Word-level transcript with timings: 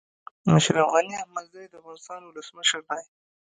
اشرف 0.55 0.85
غني 0.93 1.13
احمدزی 1.21 1.65
د 1.69 1.73
افغانستان 1.81 2.21
ولسمشر 2.23 2.79
دی 2.89 3.01